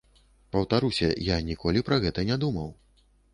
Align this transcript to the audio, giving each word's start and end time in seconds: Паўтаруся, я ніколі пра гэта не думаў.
Паўтаруся, 0.55 1.09
я 1.25 1.37
ніколі 1.51 1.85
пра 1.91 2.01
гэта 2.07 2.25
не 2.31 2.39
думаў. 2.47 2.73